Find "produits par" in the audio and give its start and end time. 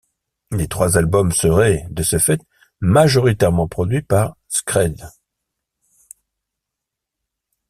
3.67-4.35